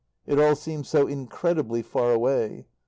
It 0.25 0.39
all 0.39 0.55
seems 0.55 0.89
so 0.89 1.05
incredibly 1.05 1.83
far 1.83 2.11
away. 2.11 2.65